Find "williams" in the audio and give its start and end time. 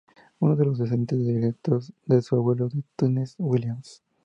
3.43-4.01